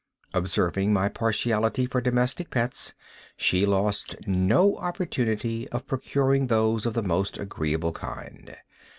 Observing 0.33 0.91
my 0.91 1.07
partiality 1.09 1.85
for 1.85 2.01
domestic 2.01 2.49
pets, 2.49 2.95
she 3.37 3.67
lost 3.67 4.15
no 4.25 4.75
opportunity 4.77 5.69
of 5.69 5.85
procuring 5.85 6.47
those 6.47 6.87
of 6.87 6.95
the 6.95 7.03
most 7.03 7.37
agreeable 7.37 7.91
kind. 7.91 8.57